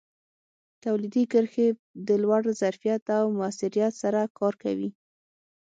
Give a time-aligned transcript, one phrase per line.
[0.83, 1.67] تولیدي کرښې
[2.07, 4.89] د لوړ ظرفیت او موثریت سره کار کوي.